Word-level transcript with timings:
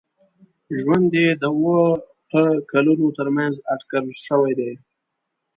ژوند 0.79 1.09
یې 1.21 1.27
د 1.41 1.43
اوه 1.55 1.79
ق 2.31 2.33
کلونو 2.71 3.07
تر 3.17 3.27
منځ 3.37 3.55
اټکل 3.73 4.05
شوی 4.25 4.53
دی. 4.59 4.71